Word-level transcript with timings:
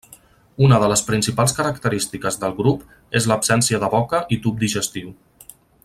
Una 0.67 0.77
de 0.83 0.87
les 0.91 1.03
principals 1.09 1.53
característiques 1.57 2.39
del 2.45 2.55
grup 2.63 2.87
és 3.21 3.29
l'absència 3.33 3.81
de 3.85 3.91
boca 3.97 4.23
i 4.37 4.41
tub 4.47 4.59
digestiu. 4.65 5.15